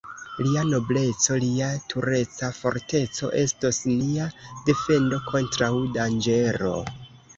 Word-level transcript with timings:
Lia 0.45 0.61
nobleco, 0.69 1.35
lia 1.43 1.67
tureca 1.93 2.49
forteco 2.61 3.31
estos 3.43 3.83
mia 3.91 4.27
defendo 4.71 5.21
kontraŭ 5.31 5.71
danĝero. 5.99 6.75